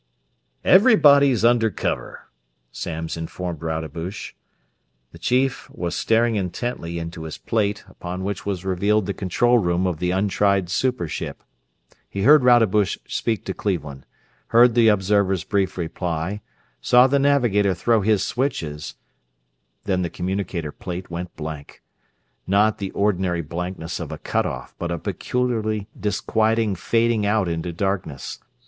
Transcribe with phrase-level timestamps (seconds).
[0.65, 2.25] "Everybody is under cover."
[2.73, 4.33] Samms informed Rodebush.
[5.11, 9.85] The chief was staring intently into his plate, upon which was revealed the control room
[9.85, 11.43] of the untried super ship.
[12.09, 14.07] He heard Rodebush speak to Cleveland;
[14.47, 16.41] heard the observer's brief reply;
[16.81, 18.95] saw the navigator throw his switches
[19.83, 21.83] then the communicator plate went blank.
[22.47, 27.71] Not the ordinary blankness of a cut off, but a peculiarly disquieting fading out into
[27.71, 28.39] darkness.